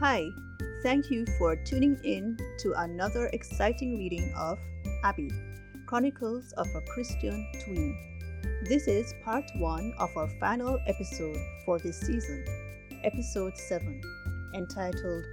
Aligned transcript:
Hi, 0.00 0.30
thank 0.84 1.10
you 1.10 1.26
for 1.38 1.56
tuning 1.56 1.98
in 2.04 2.38
to 2.60 2.72
another 2.76 3.28
exciting 3.32 3.98
reading 3.98 4.32
of 4.36 4.56
Abby, 5.02 5.28
Chronicles 5.86 6.52
of 6.52 6.68
a 6.76 6.80
Christian 6.82 7.44
Twin. 7.64 7.98
This 8.68 8.86
is 8.86 9.12
part 9.24 9.42
one 9.56 9.92
of 9.98 10.16
our 10.16 10.28
final 10.38 10.78
episode 10.86 11.36
for 11.64 11.80
this 11.80 11.98
season, 11.98 12.44
episode 13.02 13.58
7, 13.58 14.00
entitled 14.54 15.24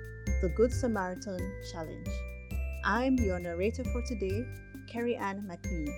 The 0.42 0.51
Good 0.56 0.74
Samaritan 0.74 1.38
Challenge. 1.72 2.10
I'm 2.84 3.20
your 3.20 3.38
narrator 3.38 3.84
for 3.84 4.02
today, 4.02 4.47
Carrie 4.88 5.16
Ann 5.16 5.46
McLean. 5.46 5.94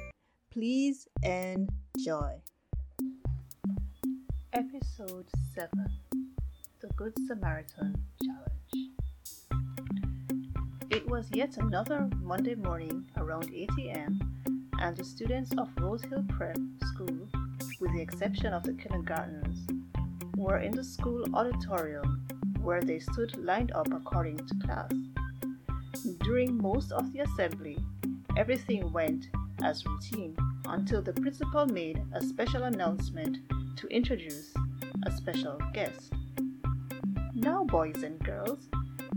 Please 0.52 1.08
enjoy. 1.24 2.34
Episode 4.52 5.30
7 5.56 5.70
The 5.76 6.07
Good 6.98 7.14
Samaritan 7.28 7.96
Challenge. 8.24 8.90
It 10.90 11.08
was 11.08 11.30
yet 11.32 11.58
another 11.58 12.10
Monday 12.24 12.56
morning 12.56 13.06
around 13.18 13.52
8 13.54 13.70
a.m., 13.82 14.20
and 14.80 14.98
the 14.98 15.04
students 15.04 15.52
of 15.60 15.70
Rose 15.80 16.04
Hill 16.06 16.26
Prep 16.28 16.58
School, 16.88 17.28
with 17.80 17.94
the 17.94 18.02
exception 18.02 18.52
of 18.52 18.64
the 18.64 18.74
kindergartners, 18.74 19.60
were 20.38 20.58
in 20.58 20.72
the 20.72 20.84
school 20.84 21.24
auditorium 21.36 22.26
where 22.64 22.82
they 22.82 22.98
stood 22.98 23.38
lined 23.38 23.74
up 23.74 23.94
according 23.94 24.38
to 24.38 24.56
class. 24.66 24.92
During 26.24 26.58
most 26.58 26.92
of 26.92 27.14
the 27.14 27.20
assembly, 27.20 27.78
everything 28.36 28.92
went 28.92 29.28
as 29.62 29.86
routine 29.86 30.36
until 30.66 31.04
the 31.04 31.14
principal 31.14 31.68
made 31.68 32.02
a 32.14 32.24
special 32.24 32.64
announcement 32.64 33.38
to 33.78 33.88
introduce 33.90 34.52
a 35.06 35.12
special 35.12 35.60
guest. 35.76 36.17
Now, 37.40 37.64
boys 37.66 38.02
and 38.02 38.18
girls, 38.24 38.68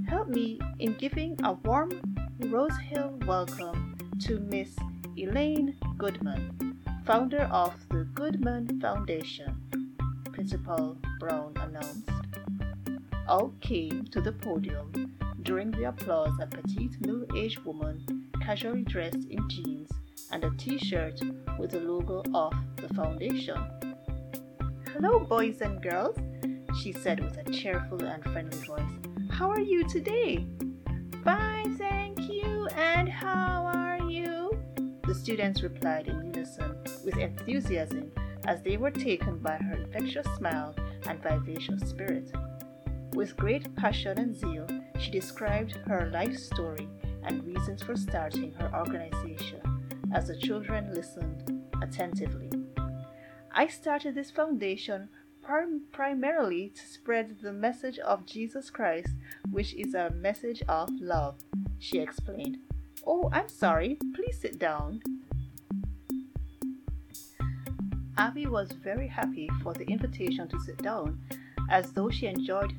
help 0.06 0.29
me 0.29 0.60
in 0.79 0.92
giving 0.92 1.38
a 1.42 1.55
warm 1.55 1.91
Rose 2.38 2.77
Hill 2.77 3.18
welcome 3.27 3.96
to 4.27 4.38
Miss 4.40 4.77
Elaine 5.16 5.74
Goodman, 5.96 6.77
founder 7.07 7.49
of 7.51 7.73
the 7.88 8.04
Goodman 8.12 8.79
Foundation, 8.79 9.96
Principal 10.35 10.99
Brown 11.18 11.54
announced. 11.60 12.10
All 13.27 13.54
came 13.62 14.04
to 14.12 14.21
the 14.21 14.32
podium 14.32 15.16
during 15.40 15.71
the 15.71 15.84
applause 15.84 16.38
a 16.43 16.46
petite 16.46 17.01
middle 17.01 17.24
aged 17.34 17.60
woman 17.60 18.29
casually 18.43 18.82
dressed 18.82 19.30
in 19.30 19.49
jeans 19.49 19.90
and 20.30 20.45
a 20.45 20.51
t 20.59 20.77
shirt 20.77 21.18
with 21.59 21.71
the 21.71 21.80
logo 21.80 22.23
of 22.34 22.52
the 22.77 22.93
foundation. 22.93 23.57
Hello, 24.93 25.21
boys 25.21 25.62
and 25.62 25.80
girls, 25.80 26.18
she 26.76 26.93
said 26.93 27.21
with 27.21 27.37
a 27.37 27.51
cheerful 27.51 28.02
and 28.02 28.23
friendly 28.23 28.59
voice. 28.59 28.82
How 29.30 29.51
are 29.51 29.60
you 29.60 29.87
today? 29.88 30.46
Fine, 31.24 31.77
thank 31.77 32.21
you. 32.29 32.66
And 32.77 33.09
how 33.09 33.65
are 33.66 34.10
you? 34.10 34.59
The 35.07 35.15
students 35.15 35.62
replied 35.62 36.09
in 36.09 36.24
unison 36.27 36.77
with 37.04 37.16
enthusiasm 37.16 38.12
as 38.46 38.62
they 38.62 38.77
were 38.77 38.90
taken 38.90 39.38
by 39.38 39.57
her 39.57 39.74
infectious 39.74 40.27
smile 40.37 40.74
and 41.07 41.23
vivacious 41.23 41.88
spirit. 41.88 42.30
With 43.15 43.37
great 43.37 43.74
passion 43.77 44.18
and 44.18 44.37
zeal, 44.37 44.66
she 44.99 45.10
described 45.10 45.73
her 45.87 46.10
life 46.12 46.37
story 46.37 46.88
and 47.24 47.45
reasons 47.45 47.82
for 47.82 47.96
starting 47.96 48.52
her 48.52 48.71
organization 48.74 49.60
as 50.15 50.29
the 50.29 50.37
children 50.37 50.95
listened 50.95 51.65
attentively. 51.82 52.51
I 53.52 53.66
started 53.66 54.15
this 54.15 54.30
foundation 54.30 55.09
prim- 55.43 55.83
primarily 55.93 56.69
to 56.71 56.87
spread 56.87 57.38
the 57.43 57.52
message 57.52 57.99
of 57.99 58.27
Jesus 58.27 58.71
Christ, 58.71 59.15
which 59.51 59.74
is 59.74 59.95
a 59.95 60.10
message 60.10 60.63
of 60.69 60.91
love, 61.01 61.37
she 61.79 61.99
explained. 61.99 62.59
Oh, 63.07 63.30
I'm 63.33 63.49
sorry. 63.49 63.99
Please 64.15 64.38
sit 64.41 64.59
down. 64.59 65.00
Abby 68.17 68.47
was 68.47 68.73
very 68.73 69.09
happy 69.09 69.49
for 69.62 69.73
the 69.73 69.87
invitation 69.87 70.47
to 70.49 70.61
sit 70.61 70.78
down. 70.78 71.19
As 71.71 71.93
though 71.93 72.11
she 72.11 72.27
enjoyed 72.27 72.75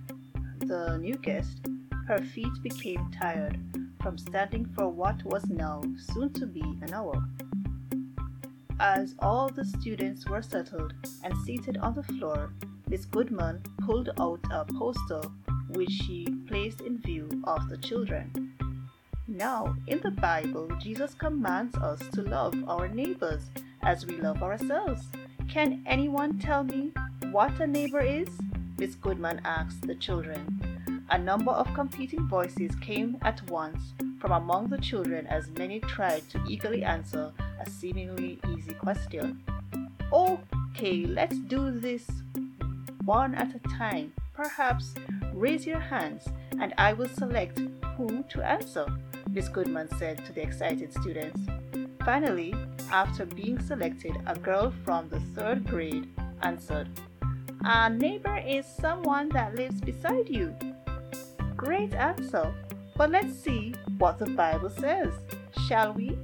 the 0.59 0.97
new 0.97 1.16
guest, 1.16 1.59
her 2.07 2.19
feet 2.19 2.53
became 2.61 3.09
tired 3.11 3.59
from 4.01 4.17
standing 4.17 4.66
for 4.75 4.89
what 4.89 5.23
was 5.23 5.49
now 5.49 5.81
soon 5.97 6.31
to 6.33 6.45
be 6.45 6.61
an 6.81 6.93
hour. 6.93 7.23
As 8.83 9.13
all 9.19 9.47
the 9.47 9.63
students 9.63 10.27
were 10.27 10.41
settled 10.41 10.95
and 11.23 11.37
seated 11.45 11.77
on 11.77 11.93
the 11.93 12.01
floor, 12.01 12.51
Miss 12.89 13.05
Goodman 13.05 13.61
pulled 13.85 14.09
out 14.19 14.39
a 14.49 14.65
poster 14.65 15.21
which 15.69 15.91
she 15.91 16.25
placed 16.47 16.81
in 16.81 16.97
view 16.97 17.29
of 17.43 17.69
the 17.69 17.77
children. 17.77 18.55
Now, 19.27 19.75
in 19.85 19.99
the 19.99 20.09
Bible, 20.09 20.67
Jesus 20.81 21.13
commands 21.13 21.77
us 21.77 21.99
to 22.13 22.23
love 22.23 22.55
our 22.67 22.87
neighbors 22.87 23.51
as 23.83 24.07
we 24.07 24.17
love 24.17 24.41
ourselves. 24.41 25.03
Can 25.47 25.83
anyone 25.85 26.39
tell 26.39 26.63
me 26.63 26.91
what 27.29 27.59
a 27.59 27.67
neighbor 27.67 28.01
is? 28.01 28.29
Miss 28.79 28.95
Goodman 28.95 29.41
asked 29.45 29.83
the 29.83 29.93
children. 29.93 31.03
A 31.11 31.19
number 31.19 31.51
of 31.51 31.71
competing 31.75 32.27
voices 32.27 32.75
came 32.77 33.19
at 33.21 33.47
once 33.47 33.93
from 34.19 34.31
among 34.31 34.69
the 34.69 34.79
children 34.79 35.27
as 35.27 35.51
many 35.51 35.81
tried 35.81 36.27
to 36.29 36.43
eagerly 36.47 36.83
answer 36.83 37.31
a 37.61 37.69
seemingly 37.69 38.39
easy 38.49 38.73
question. 38.73 39.44
Okay, 40.11 41.05
let's 41.05 41.38
do 41.39 41.72
this 41.72 42.07
one 43.05 43.35
at 43.35 43.53
a 43.55 43.59
time. 43.77 44.13
Perhaps 44.33 44.95
raise 45.33 45.66
your 45.66 45.79
hands 45.79 46.27
and 46.59 46.73
I 46.77 46.94
will 46.94 47.09
select 47.09 47.59
who 47.95 48.23
to 48.29 48.41
answer, 48.41 48.85
Miss 49.29 49.47
Goodman 49.47 49.89
said 49.97 50.25
to 50.25 50.33
the 50.33 50.41
excited 50.41 50.91
students. 50.94 51.39
Finally, 52.03 52.55
after 52.91 53.25
being 53.25 53.59
selected, 53.59 54.17
a 54.25 54.38
girl 54.38 54.73
from 54.83 55.07
the 55.09 55.19
third 55.35 55.67
grade 55.67 56.09
answered, 56.41 56.89
A 57.63 57.89
neighbor 57.89 58.41
is 58.45 58.66
someone 58.66 59.29
that 59.29 59.55
lives 59.55 59.79
beside 59.79 60.29
you. 60.29 60.55
Great 61.55 61.93
answer, 61.93 62.53
but 62.97 63.11
let's 63.11 63.38
see 63.38 63.75
what 63.99 64.17
the 64.17 64.25
Bible 64.31 64.72
says, 64.72 65.13
shall 65.67 65.93
we? 65.93 66.17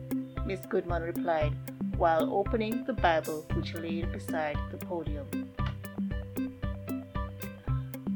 Miss 0.48 0.66
Goodman 0.66 1.02
replied 1.02 1.52
while 1.98 2.34
opening 2.34 2.86
the 2.86 2.94
Bible 2.94 3.46
which 3.54 3.74
lay 3.74 4.04
beside 4.04 4.58
the 4.72 4.78
podium. 4.78 5.28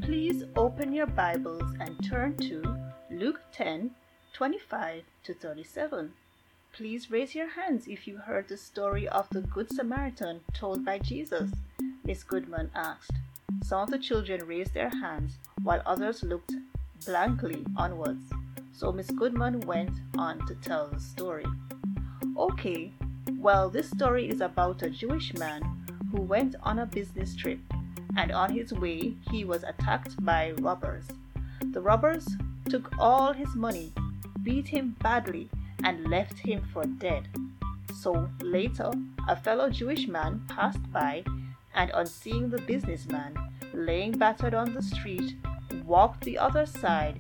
Please 0.02 0.46
open 0.56 0.94
your 0.94 1.08
Bibles 1.08 1.76
and 1.82 2.02
turn 2.10 2.38
to 2.38 2.64
Luke 3.10 3.42
10 3.52 3.92
25 4.32 5.04
to 5.26 5.34
37. 5.34 6.14
Please 6.72 7.12
raise 7.12 7.36
your 7.36 7.50
hands 7.50 7.90
if 7.90 8.08
you 8.08 8.16
heard 8.16 8.48
the 8.48 8.56
story 8.56 9.10
of 9.10 9.28
the 9.32 9.42
Good 9.42 9.70
Samaritan 9.70 10.40
told 10.54 10.86
by 10.86 11.00
Jesus, 11.00 11.52
Miss 12.06 12.24
Goodman 12.24 12.72
asked. 12.74 13.12
Some 13.62 13.82
of 13.82 13.90
the 13.90 14.00
children 14.00 14.48
raised 14.48 14.74
their 14.74 14.90
hands 14.90 15.38
while 15.64 15.82
others 15.86 16.24
looked 16.24 16.54
blankly 17.06 17.66
onwards. 17.76 18.32
So 18.72 18.94
Miss 18.94 19.12
Goodman 19.12 19.60
went 19.62 20.00
on 20.18 20.48
to 20.48 20.56
tell 20.56 20.88
the 20.88 21.00
story. 21.02 21.46
Okay, 22.38 22.92
well, 23.38 23.70
this 23.70 23.90
story 23.90 24.30
is 24.30 24.42
about 24.42 24.84
a 24.84 24.90
Jewish 24.90 25.34
man 25.34 25.62
who 26.12 26.22
went 26.22 26.56
on 26.64 26.80
a 26.80 26.86
business 26.86 27.36
trip, 27.36 27.60
and 28.18 28.32
on 28.32 28.52
his 28.52 28.74
way, 28.74 29.16
he 29.30 29.46
was 29.46 29.64
attacked 29.64 30.24
by 30.24 30.52
robbers. 30.60 31.08
The 31.72 31.82
robbers 31.82 32.28
took 32.70 32.92
all 33.00 33.34
his 33.34 33.56
money, 33.56 33.92
beat 34.44 34.68
him 34.68 34.96
badly, 35.02 35.50
and 35.84 36.08
left 36.08 36.38
him 36.40 36.64
for 36.74 36.86
dead. 36.86 37.28
So 38.00 38.30
later, 38.42 38.92
a 39.28 39.36
fellow 39.36 39.70
Jewish 39.70 40.08
man 40.08 40.44
passed 40.48 40.92
by, 40.92 41.24
and 41.74 41.92
on 41.92 42.06
seeing 42.06 42.50
the 42.50 42.62
businessman 42.62 43.36
laying 43.74 44.18
battered 44.18 44.54
on 44.54 44.74
the 44.74 44.82
street, 44.82 45.36
walked 45.86 46.24
the 46.24 46.38
other 46.38 46.66
side, 46.66 47.20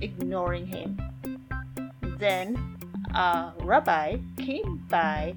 ignoring 0.00 0.66
him. 0.66 0.98
Then 2.18 2.76
a 3.14 3.52
rabbi 3.62 4.18
came 4.36 4.84
by 4.88 5.34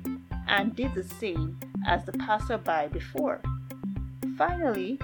and 0.47 0.75
did 0.75 0.93
the 0.93 1.03
same 1.03 1.59
as 1.87 2.05
the 2.05 2.11
passerby 2.13 2.89
before. 2.91 3.41
Finally, 4.37 4.99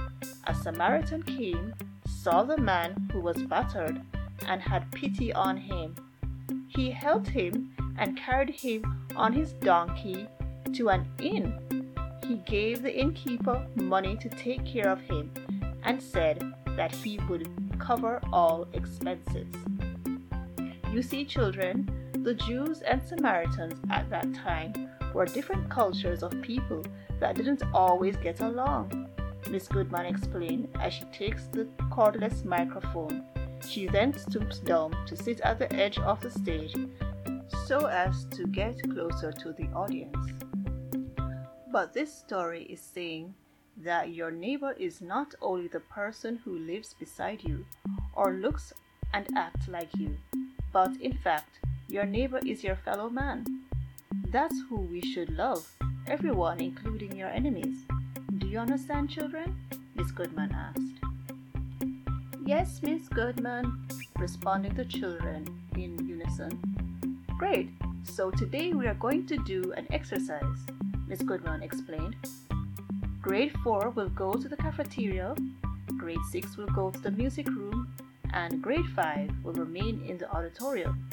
a 0.45 0.53
Samaritan 0.53 1.23
came, 1.23 1.73
saw 2.07 2.43
the 2.43 2.57
man 2.57 3.09
who 3.11 3.19
was 3.19 3.41
battered, 3.43 4.01
and 4.47 4.61
had 4.61 4.91
pity 4.91 5.31
on 5.33 5.57
him. 5.57 5.95
He 6.67 6.91
helped 6.91 7.27
him 7.27 7.75
and 7.97 8.17
carried 8.17 8.49
him 8.49 9.05
on 9.15 9.33
his 9.33 9.53
donkey 9.53 10.27
to 10.73 10.89
an 10.89 11.07
inn. 11.21 11.53
He 12.25 12.35
gave 12.45 12.81
the 12.81 12.95
innkeeper 12.95 13.65
money 13.75 14.15
to 14.17 14.29
take 14.29 14.65
care 14.65 14.89
of 14.89 15.01
him 15.01 15.31
and 15.83 16.01
said 16.01 16.53
that 16.77 16.93
he 16.93 17.19
would 17.29 17.49
cover 17.79 18.21
all 18.31 18.67
expenses. 18.73 19.47
You 20.91 21.01
see, 21.01 21.25
children, 21.25 21.89
the 22.23 22.33
Jews 22.33 22.81
and 22.81 23.01
Samaritans 23.01 23.79
at 23.89 24.09
that 24.09 24.33
time 24.33 24.89
were 25.13 25.25
different 25.25 25.69
cultures 25.69 26.21
of 26.21 26.41
people 26.41 26.83
that 27.19 27.35
didn't 27.35 27.63
always 27.73 28.17
get 28.17 28.41
along. 28.41 29.07
Miss 29.49 29.67
Goodman 29.67 30.05
explained 30.05 30.67
as 30.79 30.93
she 30.93 31.05
takes 31.05 31.47
the 31.47 31.65
cordless 31.89 32.43
microphone. 32.43 33.23
She 33.67 33.87
then 33.87 34.17
stoops 34.17 34.59
down 34.59 34.95
to 35.07 35.15
sit 35.15 35.39
at 35.41 35.59
the 35.59 35.71
edge 35.73 35.97
of 35.99 36.21
the 36.21 36.29
stage 36.29 36.75
so 37.65 37.85
as 37.85 38.25
to 38.25 38.45
get 38.47 38.81
closer 38.91 39.31
to 39.31 39.53
the 39.53 39.67
audience. 39.75 40.17
But 41.71 41.93
this 41.93 42.13
story 42.13 42.63
is 42.63 42.81
saying 42.81 43.33
that 43.77 44.13
your 44.13 44.31
neighbor 44.31 44.73
is 44.73 45.01
not 45.01 45.35
only 45.41 45.67
the 45.67 45.79
person 45.79 46.39
who 46.43 46.59
lives 46.59 46.93
beside 46.93 47.43
you 47.43 47.65
or 48.13 48.33
looks 48.33 48.73
and 49.13 49.27
acts 49.35 49.67
like 49.67 49.89
you, 49.97 50.17
but 50.71 50.95
in 50.99 51.13
fact, 51.13 51.59
your 51.89 52.05
neighbor 52.05 52.39
is 52.45 52.63
your 52.63 52.75
fellow 52.75 53.09
man. 53.09 53.43
That's 54.31 54.55
who 54.69 54.81
we 54.81 55.01
should 55.01 55.35
love, 55.35 55.67
everyone, 56.05 56.59
including 56.59 57.15
your 57.15 57.29
enemies. 57.29 57.83
Do 58.37 58.47
you 58.47 58.59
understand, 58.59 59.09
children? 59.09 59.55
Miss 59.95 60.11
Goodman 60.11 60.51
asked. 60.53 60.99
Yes, 62.45 62.81
Miss 62.83 63.07
Goodman, 63.09 63.87
responded 64.17 64.75
the 64.75 64.85
children 64.85 65.47
in 65.75 66.07
unison. 66.07 66.61
Great, 67.39 67.69
so 68.03 68.29
today 68.29 68.73
we 68.73 68.85
are 68.85 68.93
going 68.95 69.25
to 69.25 69.37
do 69.37 69.73
an 69.75 69.87
exercise, 69.89 70.59
Miss 71.07 71.23
Goodman 71.23 71.63
explained. 71.63 72.15
Grade 73.19 73.53
4 73.63 73.89
will 73.95 74.09
go 74.09 74.33
to 74.33 74.47
the 74.47 74.57
cafeteria, 74.57 75.35
grade 75.97 76.23
6 76.31 76.55
will 76.55 76.67
go 76.67 76.91
to 76.91 76.99
the 76.99 77.11
music 77.11 77.47
room, 77.47 77.91
and 78.33 78.61
grade 78.61 78.87
5 78.95 79.43
will 79.43 79.53
remain 79.53 80.03
in 80.07 80.19
the 80.19 80.29
auditorium. 80.31 81.09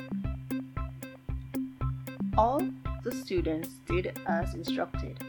All 2.39 2.61
the 3.03 3.13
students 3.13 3.81
did 3.89 4.19
as 4.27 4.55
instructed, 4.55 5.25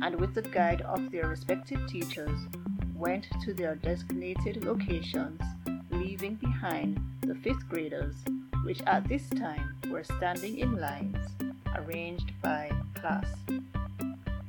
and 0.00 0.18
with 0.18 0.32
the 0.32 0.40
guide 0.40 0.80
of 0.82 1.10
their 1.10 1.28
respective 1.28 1.86
teachers, 1.86 2.38
went 2.94 3.26
to 3.44 3.52
their 3.52 3.74
designated 3.74 4.64
locations, 4.64 5.40
leaving 5.90 6.36
behind 6.36 6.98
the 7.20 7.34
fifth 7.34 7.68
graders, 7.68 8.16
which 8.64 8.80
at 8.86 9.06
this 9.06 9.28
time 9.28 9.76
were 9.90 10.02
standing 10.02 10.58
in 10.58 10.80
lines 10.80 11.18
arranged 11.74 12.32
by 12.40 12.70
class. 12.94 13.26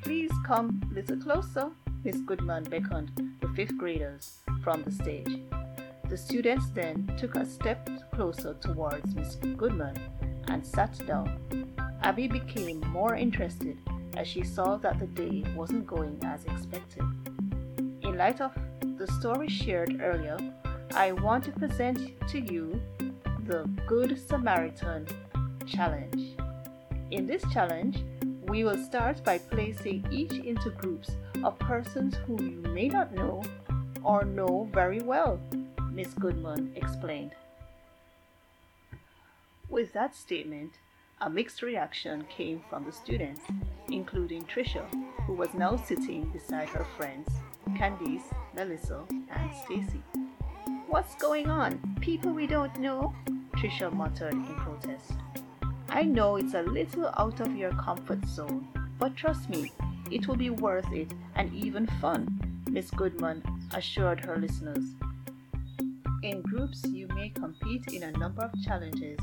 Please 0.02 0.32
come 0.46 0.82
a 0.90 0.94
little 0.94 1.18
closer, 1.18 1.72
Miss 2.06 2.22
Goodman 2.22 2.64
beckoned 2.64 3.12
the 3.42 3.50
fifth 3.50 3.78
graders 3.78 4.38
from 4.64 4.82
the 4.84 4.92
stage. 4.92 5.42
The 6.08 6.16
students 6.18 6.70
then 6.70 7.14
took 7.20 7.36
a 7.36 7.46
step 7.46 7.90
closer 8.14 8.54
towards 8.62 9.14
Miss 9.14 9.36
Goodman 9.36 10.00
and 10.48 10.66
sat 10.66 11.06
down. 11.06 11.67
Abby 12.02 12.28
became 12.28 12.80
more 12.92 13.16
interested 13.16 13.78
as 14.16 14.28
she 14.28 14.44
saw 14.44 14.78
that 14.78 15.00
the 15.00 15.08
day 15.08 15.44
wasn't 15.56 15.86
going 15.86 16.20
as 16.24 16.46
expected. 16.46 17.04
In 18.02 18.18
light 18.18 18.42
of 18.42 18.52
the 18.98 19.08
story 19.20 19.48
shared 19.48 20.02
earlier, 20.02 20.38
I 20.96 21.12
want 21.12 21.44
to 21.46 21.52
present 21.52 22.00
to 22.30 22.40
you 22.40 22.82
the 23.46 23.70
Good 23.86 24.20
Samaritan 24.28 25.08
Challenge. 25.66 26.38
In 27.12 27.28
this 27.28 27.44
challenge, 27.54 28.04
we 28.48 28.64
will 28.64 28.78
start 28.78 29.24
by 29.24 29.38
placing 29.38 30.08
each 30.12 30.34
into 30.34 30.70
groups 30.72 31.12
of 31.44 31.60
persons 31.60 32.16
whom 32.26 32.40
you 32.40 32.72
may 32.72 32.88
not 32.88 33.14
know 33.14 33.44
or 34.04 34.24
know 34.24 34.70
very 34.74 35.02
well, 35.02 35.40
Miss 35.92 36.14
Goodman 36.14 36.72
explained. 36.76 37.36
With 39.70 39.94
that 39.94 40.16
statement, 40.16 40.80
a 41.20 41.30
mixed 41.30 41.64
reaction 41.64 42.24
came 42.30 42.62
from 42.70 42.86
the 42.86 42.92
students, 42.92 43.42
including 43.90 44.44
Trisha, 44.44 44.86
who 45.26 45.34
was 45.34 45.54
now 45.56 45.76
sitting 45.76 46.26
beside 46.30 46.70
her 46.70 46.86
friends, 46.96 47.28
Candice, 47.72 48.32
Melissa, 48.56 49.04
and 49.10 49.52
Stacy. 49.66 50.04
What's 50.88 51.16
going 51.16 51.50
on? 51.50 51.80
People 52.02 52.32
we 52.32 52.46
don't 52.46 52.78
know? 52.80 53.16
Trisha 53.56 53.92
muttered 53.92 54.34
in 54.34 54.56
protest. 54.58 55.14
I 55.90 56.04
know 56.04 56.36
it's 56.36 56.54
a 56.54 56.62
little 56.62 57.12
out 57.18 57.40
of 57.40 57.56
your 57.56 57.72
comfort 57.72 58.24
zone, 58.28 58.68
but 59.00 59.16
trust 59.16 59.50
me, 59.50 59.72
it 60.12 60.28
will 60.28 60.36
be 60.36 60.52
worth 60.52 60.92
it 60.94 61.12
and 61.36 61.52
even 61.54 61.88
fun, 62.00 62.62
Miss 62.70 62.92
Goodman 62.92 63.42
assured 63.74 64.24
her 64.24 64.38
listeners. 64.38 64.86
In 66.22 66.42
groups, 66.42 66.84
you 66.86 67.08
may 67.16 67.30
compete 67.30 67.88
in 67.88 68.04
a 68.04 68.12
number 68.12 68.44
of 68.44 68.52
challenges 68.64 69.20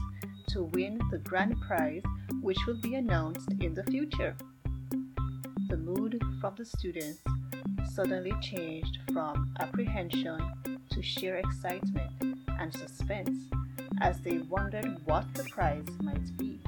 to 0.48 0.64
win 0.64 1.00
the 1.10 1.18
grand 1.18 1.60
prize, 1.60 2.02
which 2.40 2.58
will 2.66 2.80
be 2.80 2.94
announced 2.94 3.50
in 3.60 3.74
the 3.74 3.84
future. 3.84 4.36
The 5.68 5.76
mood 5.76 6.22
from 6.40 6.54
the 6.56 6.64
students 6.64 7.20
suddenly 7.92 8.32
changed 8.40 8.98
from 9.12 9.54
apprehension 9.60 10.40
to 10.90 11.02
sheer 11.02 11.36
excitement 11.36 12.10
and 12.58 12.72
suspense 12.72 13.38
as 14.00 14.20
they 14.20 14.38
wondered 14.38 14.98
what 15.06 15.32
the 15.34 15.44
prize 15.44 15.86
might 16.02 16.36
be. 16.36 16.60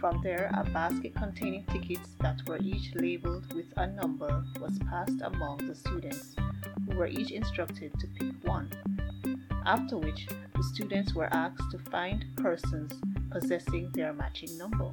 From 0.00 0.20
there, 0.22 0.50
a 0.54 0.62
basket 0.64 1.14
containing 1.14 1.64
tickets 1.64 2.16
that 2.20 2.40
were 2.46 2.58
each 2.58 2.94
labeled 2.94 3.52
with 3.54 3.66
a 3.76 3.86
number 3.86 4.44
was 4.60 4.78
passed 4.90 5.20
among 5.22 5.66
the 5.66 5.74
students, 5.74 6.36
who 6.86 6.96
were 6.96 7.06
each 7.06 7.30
instructed 7.30 7.92
to 7.98 8.06
pick 8.08 8.34
one. 8.44 8.70
After 9.64 9.96
which, 9.96 10.28
students 10.62 11.14
were 11.14 11.32
asked 11.32 11.70
to 11.70 11.78
find 11.90 12.24
persons 12.36 12.92
possessing 13.30 13.90
their 13.92 14.12
matching 14.12 14.56
number. 14.56 14.90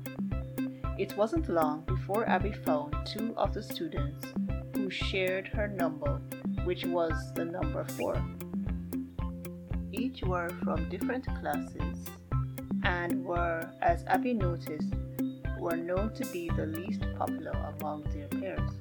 It 0.98 1.15
wasn't 1.18 1.50
long 1.50 1.81
before 1.86 2.27
Abby 2.30 2.51
found 2.51 2.95
two 3.06 3.33
of 3.38 3.54
the 3.54 3.63
students 3.63 4.25
who 4.75 4.89
shared 4.89 5.48
her 5.48 5.68
number, 5.68 6.21
which 6.65 6.86
was 6.86 7.13
the 7.33 7.45
number 7.45 7.83
four. 7.83 8.21
Each 9.92 10.21
were 10.24 10.50
from 10.63 10.89
different 10.89 11.25
classes 11.39 12.07
and 12.83 13.24
were, 13.24 13.69
as 13.81 14.04
Abby 14.07 14.33
noticed, 14.33 14.94
were 15.60 15.77
known 15.77 16.13
to 16.15 16.25
be 16.27 16.50
the 16.50 16.65
least 16.65 17.06
popular 17.18 17.54
among 17.80 18.04
their 18.13 18.27
peers. 18.27 18.71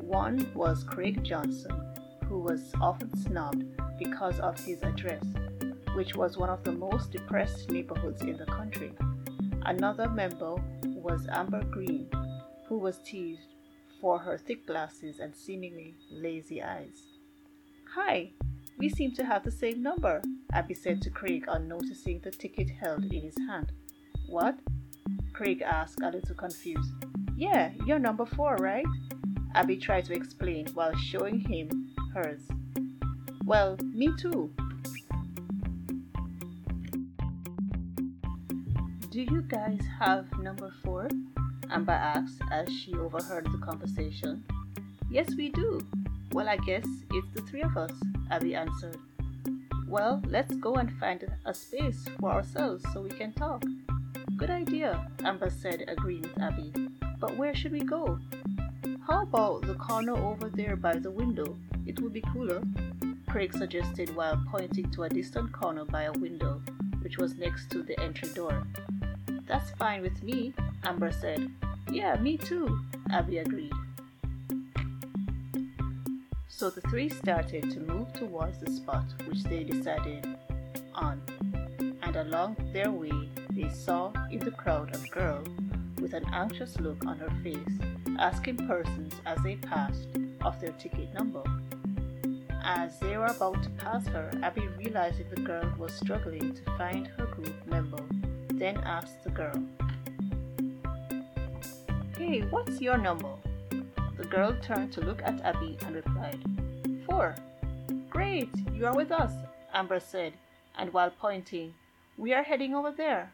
One 0.00 0.50
was 0.54 0.82
Craig 0.82 1.22
Johnson, 1.22 1.94
who 2.28 2.38
was 2.38 2.72
often 2.80 3.16
snubbed 3.16 3.64
because 3.98 4.40
of 4.40 4.58
his 4.58 4.82
address, 4.82 5.22
which 5.94 6.14
was 6.14 6.36
one 6.36 6.50
of 6.50 6.64
the 6.64 6.72
most 6.72 7.12
depressed 7.12 7.70
neighborhoods 7.70 8.22
in 8.22 8.36
the 8.36 8.46
country. 8.46 8.92
Another 9.66 10.08
member 10.08 10.56
was 10.86 11.26
Amber 11.30 11.62
Green, 11.64 12.08
who 12.68 12.78
was 12.78 12.98
teased 13.04 13.54
for 14.00 14.18
her 14.18 14.38
thick 14.38 14.66
glasses 14.66 15.20
and 15.20 15.34
seemingly 15.34 15.94
lazy 16.10 16.62
eyes. 16.62 17.06
Hi, 17.94 18.32
we 18.78 18.88
seem 18.88 19.12
to 19.12 19.24
have 19.24 19.44
the 19.44 19.50
same 19.50 19.82
number, 19.82 20.22
Abby 20.52 20.74
said 20.74 21.02
to 21.02 21.10
Craig 21.10 21.44
on 21.48 21.68
noticing 21.68 22.20
the 22.20 22.30
ticket 22.30 22.70
held 22.70 23.04
in 23.04 23.22
his 23.22 23.36
hand. 23.46 23.72
What? 24.28 24.58
Craig 25.32 25.62
asked, 25.62 26.00
a 26.00 26.10
little 26.10 26.34
confused. 26.34 26.92
Yeah, 27.36 27.70
you're 27.86 27.98
number 27.98 28.26
four, 28.26 28.56
right? 28.56 28.86
Abby 29.54 29.76
tried 29.76 30.06
to 30.06 30.14
explain 30.14 30.66
while 30.74 30.96
showing 30.96 31.40
him 31.40 31.94
hers. 32.14 32.48
Well, 33.44 33.76
me 33.82 34.10
too. 34.18 34.52
Do 39.12 39.20
you 39.20 39.42
guys 39.42 39.78
have 40.00 40.24
number 40.38 40.72
four? 40.82 41.06
Amber 41.70 41.92
asked 41.92 42.40
as 42.50 42.72
she 42.72 42.94
overheard 42.94 43.44
the 43.52 43.58
conversation. 43.58 44.42
Yes, 45.10 45.34
we 45.36 45.50
do. 45.50 45.86
Well, 46.32 46.48
I 46.48 46.56
guess 46.56 46.86
it's 47.10 47.30
the 47.34 47.42
three 47.42 47.60
of 47.60 47.76
us, 47.76 47.92
Abby 48.30 48.54
answered. 48.54 48.96
Well, 49.86 50.22
let's 50.26 50.54
go 50.54 50.76
and 50.76 50.90
find 50.98 51.30
a 51.44 51.52
space 51.52 52.06
for 52.18 52.30
ourselves 52.30 52.86
so 52.94 53.02
we 53.02 53.10
can 53.10 53.34
talk. 53.34 53.62
Good 54.38 54.48
idea, 54.48 55.06
Amber 55.22 55.50
said, 55.50 55.84
agreeing 55.88 56.22
with 56.22 56.40
Abby. 56.40 56.72
But 57.20 57.36
where 57.36 57.54
should 57.54 57.72
we 57.72 57.80
go? 57.80 58.18
How 59.06 59.24
about 59.24 59.66
the 59.66 59.74
corner 59.74 60.16
over 60.16 60.48
there 60.48 60.76
by 60.76 60.94
the 60.94 61.10
window? 61.10 61.58
It 61.84 62.00
would 62.00 62.14
be 62.14 62.24
cooler. 62.32 62.62
Craig 63.28 63.52
suggested 63.52 64.16
while 64.16 64.42
pointing 64.50 64.90
to 64.92 65.02
a 65.02 65.10
distant 65.10 65.52
corner 65.52 65.84
by 65.84 66.04
a 66.04 66.12
window, 66.12 66.62
which 67.02 67.18
was 67.18 67.36
next 67.36 67.68
to 67.72 67.82
the 67.82 68.00
entry 68.00 68.30
door. 68.30 68.66
That's 69.52 69.70
fine 69.72 70.00
with 70.00 70.22
me, 70.22 70.54
Amber 70.82 71.12
said. 71.12 71.46
Yeah, 71.90 72.16
me 72.16 72.38
too, 72.38 72.80
Abby 73.10 73.36
agreed. 73.36 73.74
So 76.48 76.70
the 76.70 76.80
three 76.88 77.10
started 77.10 77.70
to 77.70 77.80
move 77.80 78.14
towards 78.14 78.60
the 78.60 78.72
spot 78.72 79.04
which 79.26 79.42
they 79.42 79.62
decided 79.62 80.26
on, 80.94 81.20
and 82.00 82.16
along 82.16 82.56
their 82.72 82.90
way 82.90 83.12
they 83.50 83.68
saw 83.68 84.10
in 84.30 84.38
the 84.38 84.52
crowd 84.52 84.96
a 84.96 85.08
girl 85.10 85.44
with 86.00 86.14
an 86.14 86.24
anxious 86.32 86.80
look 86.80 87.04
on 87.04 87.18
her 87.18 87.32
face, 87.42 87.78
asking 88.18 88.66
persons 88.66 89.12
as 89.26 89.36
they 89.42 89.56
passed 89.56 90.08
of 90.40 90.58
their 90.62 90.72
ticket 90.72 91.12
number. 91.12 91.42
As 92.64 92.98
they 93.00 93.18
were 93.18 93.26
about 93.26 93.62
to 93.64 93.70
pass 93.70 94.06
her, 94.06 94.30
Abby 94.42 94.66
realizing 94.78 95.26
the 95.28 95.42
girl 95.42 95.70
was 95.76 95.92
struggling 95.92 96.54
to 96.54 96.64
find 96.78 97.06
her 97.18 97.26
group 97.26 97.66
member, 97.66 98.02
then 98.58 98.78
asked 98.78 99.22
the 99.24 99.30
girl, 99.30 99.62
Hey, 102.16 102.40
what's 102.50 102.80
your 102.80 102.98
number? 102.98 103.34
The 104.16 104.24
girl 104.24 104.54
turned 104.62 104.92
to 104.92 105.00
look 105.00 105.22
at 105.22 105.40
Abby 105.40 105.76
and 105.84 105.96
replied, 105.96 106.40
Four. 107.06 107.34
Great, 108.10 108.50
you 108.72 108.86
are 108.86 108.94
with 108.94 109.10
us, 109.10 109.32
Amber 109.72 110.00
said, 110.00 110.34
and 110.78 110.92
while 110.92 111.10
pointing, 111.10 111.74
We 112.16 112.32
are 112.32 112.42
heading 112.42 112.74
over 112.74 112.90
there. 112.90 113.32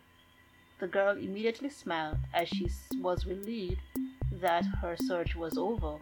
The 0.79 0.87
girl 0.87 1.17
immediately 1.17 1.71
smiled 1.71 2.19
as 2.33 2.49
she 2.49 2.69
was 3.01 3.27
relieved 3.27 3.81
that 4.41 4.65
her 4.81 4.97
search 4.97 5.35
was 5.35 5.59
over. 5.59 5.97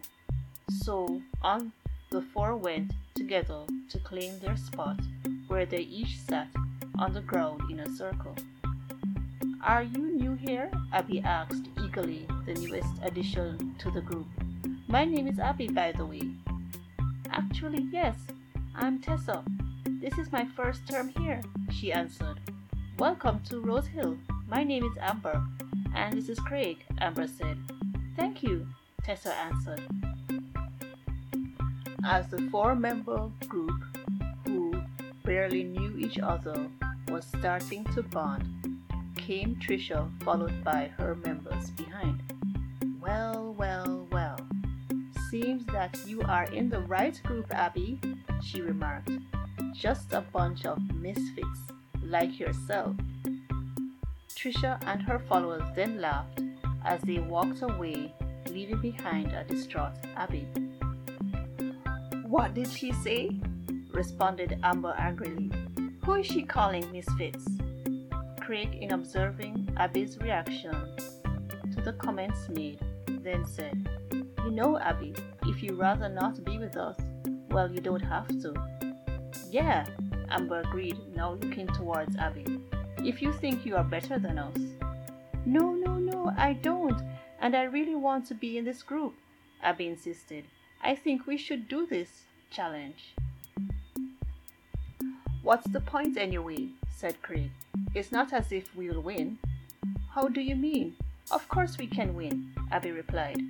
So 0.83 1.21
on 1.41 1.71
the 2.11 2.21
four 2.21 2.55
went 2.55 2.93
together 3.15 3.63
to 3.89 3.99
claim 3.99 4.39
their 4.39 4.55
spot 4.55 4.99
where 5.47 5.65
they 5.65 5.81
each 5.81 6.19
sat 6.19 6.47
on 6.99 7.13
the 7.13 7.21
ground 7.21 7.69
in 7.71 7.79
a 7.79 7.89
circle. 7.95 8.35
Are 9.63 9.81
you 9.81 10.15
new 10.15 10.35
here? 10.35 10.69
Abby 10.93 11.19
asked 11.21 11.67
eagerly, 11.83 12.27
the 12.45 12.53
newest 12.53 12.93
addition 13.01 13.75
to 13.79 13.89
the 13.89 14.01
group. 14.01 14.27
My 14.87 15.03
name 15.03 15.27
is 15.27 15.39
Abby, 15.39 15.67
by 15.67 15.91
the 15.93 16.05
way. 16.05 16.29
Actually, 17.31 17.87
yes, 17.91 18.15
I'm 18.75 18.99
Tessa. 18.99 19.43
This 19.99 20.17
is 20.19 20.31
my 20.31 20.45
first 20.55 20.87
term 20.87 21.09
here, 21.09 21.41
she 21.71 21.91
answered. 21.91 22.39
Welcome 22.99 23.41
to 23.49 23.59
Rose 23.59 23.87
Hill. 23.87 24.17
My 24.47 24.63
name 24.63 24.83
is 24.83 24.97
Amber, 25.01 25.43
and 25.95 26.13
this 26.13 26.29
is 26.29 26.39
Craig, 26.39 26.85
Amber 27.01 27.27
said. 27.27 27.57
Thank 28.15 28.43
you, 28.43 28.67
Tessa 29.03 29.33
answered. 29.35 29.81
As 32.05 32.27
the 32.29 32.47
four 32.51 32.75
member 32.75 33.29
group, 33.47 33.81
who 34.45 34.79
barely 35.25 35.63
knew 35.63 35.97
each 35.97 36.19
other, 36.19 36.67
was 37.09 37.25
starting 37.25 37.83
to 37.95 38.03
bond, 38.03 38.45
came 39.27 39.57
Trisha, 39.57 40.09
followed 40.23 40.63
by 40.63 40.89
her 40.97 41.13
members 41.15 41.71
behind. 41.71 42.23
Well, 43.01 43.53
well, 43.57 44.07
well. 44.09 44.39
Seems 45.29 45.65
that 45.65 45.99
you 46.05 46.21
are 46.21 46.45
in 46.45 46.69
the 46.69 46.79
right 46.79 47.21
group, 47.23 47.53
Abby, 47.53 47.99
she 48.41 48.61
remarked. 48.61 49.11
Just 49.73 50.13
a 50.13 50.21
bunch 50.21 50.65
of 50.65 50.79
misfits, 50.95 51.59
like 52.01 52.39
yourself. 52.39 52.95
Trisha 54.29 54.81
and 54.87 55.01
her 55.01 55.19
followers 55.19 55.67
then 55.75 55.99
laughed 55.99 56.41
as 56.85 57.01
they 57.01 57.19
walked 57.19 57.61
away, 57.63 58.13
leaving 58.49 58.79
behind 58.79 59.33
a 59.33 59.43
distraught 59.43 59.97
Abby. 60.15 60.47
What 62.23 62.53
did 62.53 62.71
she 62.71 62.93
say? 62.93 63.41
responded 63.91 64.57
Amber 64.63 64.95
angrily. 64.97 65.51
Who 66.05 66.13
is 66.13 66.27
she 66.27 66.43
calling 66.43 66.89
misfits? 66.93 67.45
Craig, 68.47 68.77
in 68.79 68.93
observing 68.93 69.67
Abby's 69.75 70.17
reaction 70.19 70.71
to 71.75 71.81
the 71.81 71.91
comments 71.91 72.47
made, 72.47 72.79
then 73.05 73.43
said, 73.45 73.89
You 74.13 74.51
know, 74.51 74.79
Abby, 74.79 75.13
if 75.47 75.61
you 75.61 75.75
rather 75.75 76.07
not 76.07 76.41
be 76.45 76.57
with 76.57 76.77
us, 76.77 76.95
well, 77.49 77.69
you 77.69 77.81
don't 77.81 77.99
have 77.99 78.29
to. 78.43 78.53
Yeah, 79.49 79.85
Amber 80.29 80.61
agreed, 80.61 80.97
now 81.13 81.33
looking 81.33 81.67
towards 81.67 82.15
Abby. 82.15 82.45
If 82.99 83.21
you 83.21 83.33
think 83.33 83.65
you 83.65 83.75
are 83.75 83.83
better 83.83 84.17
than 84.17 84.39
us. 84.39 84.57
No, 85.45 85.73
no, 85.73 85.95
no, 85.95 86.31
I 86.37 86.53
don't, 86.53 87.01
and 87.41 87.53
I 87.53 87.63
really 87.63 87.95
want 87.95 88.27
to 88.27 88.33
be 88.33 88.57
in 88.57 88.63
this 88.63 88.81
group, 88.81 89.13
Abby 89.61 89.87
insisted. 89.87 90.45
I 90.81 90.95
think 90.95 91.27
we 91.27 91.35
should 91.35 91.67
do 91.67 91.85
this 91.85 92.21
challenge. 92.49 93.13
What's 95.43 95.67
the 95.67 95.81
point 95.81 96.17
anyway? 96.17 96.69
said 96.95 97.21
Craig. 97.21 97.51
It's 97.97 98.11
not 98.11 98.31
as 98.31 98.51
if 98.51 98.75
we'll 98.75 99.01
win. 99.01 99.39
How 100.13 100.27
do 100.27 100.39
you 100.39 100.55
mean? 100.55 100.95
Of 101.31 101.49
course 101.49 101.79
we 101.79 101.87
can 101.87 102.13
win, 102.13 102.53
Abby 102.71 102.91
replied. 102.91 103.41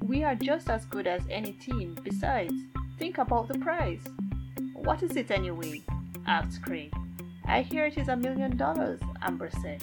We 0.00 0.22
are 0.22 0.36
just 0.36 0.70
as 0.70 0.84
good 0.84 1.08
as 1.08 1.22
any 1.28 1.54
team. 1.54 1.98
Besides, 2.04 2.54
think 2.96 3.18
about 3.18 3.48
the 3.48 3.58
prize. 3.58 4.04
What 4.72 5.02
is 5.02 5.16
it 5.16 5.32
anyway? 5.32 5.82
asked 6.28 6.62
Craig. 6.62 6.92
I 7.44 7.62
hear 7.62 7.86
it 7.86 7.98
is 7.98 8.06
a 8.06 8.14
million 8.14 8.56
dollars, 8.56 9.00
Amber 9.20 9.50
said. 9.62 9.82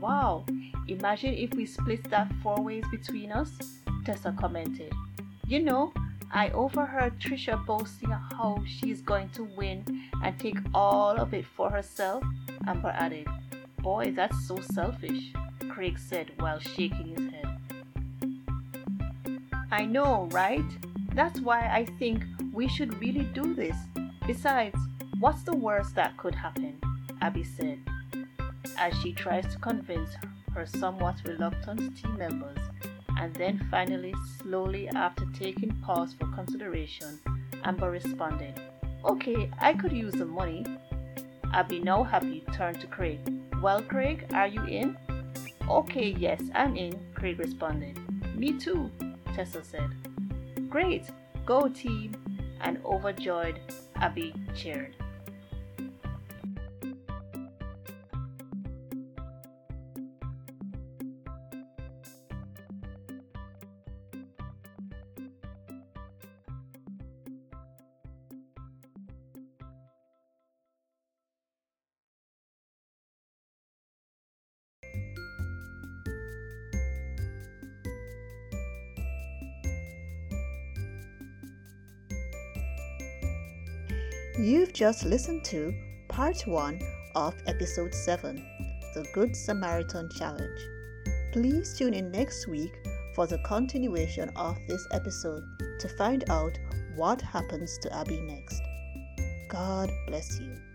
Wow, 0.00 0.44
imagine 0.88 1.34
if 1.34 1.54
we 1.54 1.64
split 1.64 2.10
that 2.10 2.32
four 2.42 2.60
ways 2.60 2.84
between 2.90 3.30
us, 3.30 3.52
Tessa 4.04 4.34
commented. 4.36 4.92
You 5.46 5.60
know, 5.60 5.92
I 6.32 6.50
overheard 6.50 7.20
Trisha 7.20 7.64
boasting 7.64 8.10
how 8.10 8.60
she's 8.66 9.02
going 9.02 9.28
to 9.34 9.44
win 9.56 9.84
and 10.24 10.36
take 10.36 10.58
all 10.74 11.16
of 11.16 11.32
it 11.32 11.46
for 11.46 11.70
herself, 11.70 12.24
Amber 12.66 12.92
added. 12.98 13.28
Boy, 13.82 14.12
that's 14.14 14.46
so 14.46 14.60
selfish, 14.72 15.32
Craig 15.68 15.98
said 15.98 16.30
while 16.38 16.60
shaking 16.60 17.16
his 17.16 17.30
head. 17.32 17.42
I 19.72 19.84
know, 19.86 20.28
right? 20.30 20.64
That's 21.14 21.40
why 21.40 21.62
I 21.62 21.86
think 21.98 22.24
we 22.52 22.68
should 22.68 23.00
really 23.00 23.24
do 23.34 23.54
this. 23.54 23.76
Besides, 24.24 24.78
what's 25.18 25.42
the 25.42 25.56
worst 25.56 25.96
that 25.96 26.16
could 26.16 26.34
happen? 26.34 26.80
Abby 27.20 27.42
said, 27.42 27.80
as 28.78 28.96
she 29.00 29.12
tries 29.12 29.46
to 29.52 29.58
convince 29.58 30.10
her 30.54 30.64
somewhat 30.64 31.16
reluctant 31.26 31.96
team 31.96 32.16
members, 32.16 32.58
and 33.18 33.34
then 33.34 33.66
finally, 33.68 34.14
slowly, 34.40 34.88
after 34.90 35.24
taking 35.36 35.72
pause 35.84 36.14
for 36.14 36.26
consideration, 36.26 37.18
Amber 37.64 37.90
responded, 37.90 38.60
Okay, 39.04 39.50
I 39.60 39.72
could 39.72 39.92
use 39.92 40.14
the 40.14 40.24
money. 40.24 40.64
Abby, 41.52 41.80
now 41.80 42.04
happy, 42.04 42.44
turned 42.52 42.80
to 42.80 42.86
Craig. 42.86 43.18
Well, 43.62 43.80
Craig, 43.80 44.26
are 44.34 44.48
you 44.48 44.64
in? 44.64 44.96
Okay, 45.70 46.16
yes, 46.18 46.42
I'm 46.52 46.74
in, 46.76 46.98
Craig 47.14 47.38
responded. 47.38 47.96
Me 48.36 48.58
too, 48.58 48.90
Tessa 49.36 49.62
said. 49.62 49.88
Great, 50.68 51.04
go 51.46 51.68
team, 51.68 52.16
and 52.60 52.84
overjoyed, 52.84 53.60
Abby 53.94 54.34
cheered. 54.52 54.96
You've 84.38 84.72
just 84.72 85.04
listened 85.04 85.44
to 85.46 85.74
part 86.08 86.46
1 86.46 86.80
of 87.14 87.34
episode 87.46 87.94
7 87.94 88.36
The 88.94 89.06
Good 89.12 89.36
Samaritan 89.36 90.08
Challenge. 90.08 90.58
Please 91.32 91.76
tune 91.76 91.92
in 91.92 92.10
next 92.10 92.48
week 92.48 92.72
for 93.14 93.26
the 93.26 93.36
continuation 93.40 94.30
of 94.30 94.56
this 94.66 94.88
episode 94.90 95.44
to 95.80 95.88
find 95.98 96.24
out 96.30 96.58
what 96.96 97.20
happens 97.20 97.76
to 97.82 97.94
Abby 97.94 98.20
next. 98.22 98.62
God 99.50 99.90
bless 100.06 100.40
you. 100.40 100.71